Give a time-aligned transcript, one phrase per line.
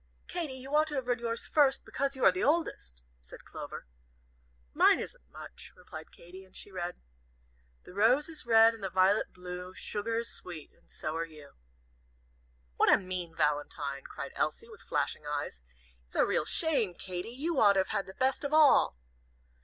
[0.27, 3.85] "Katy, you ought to have read yours first because you are the oldest," said Clover.
[4.73, 6.95] "Mine isn't much," replied Katy, and she read:
[7.83, 11.53] "The rose is red the violet blue, Sugar is sweet, and so are you."
[12.77, 15.61] "What a mean valentine!" cried Elsie, with flashing eyes.
[16.07, 17.29] "It's a real shame, Katy!
[17.29, 18.97] You ought to have had the best of all."